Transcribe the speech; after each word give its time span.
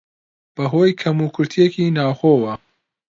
بەهۆی 0.55 0.97
کەموکورتییەکی 1.01 1.93
ناوخۆوە 1.97 2.53